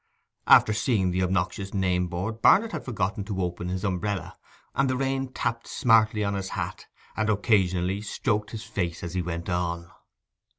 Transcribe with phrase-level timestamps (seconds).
[0.47, 4.35] After seeing the obnoxious name board Barnet had forgotten to open his umbrella,
[4.73, 9.21] and the rain tapped smartly on his hat, and occasionally stroked his face as he
[9.21, 9.91] went on.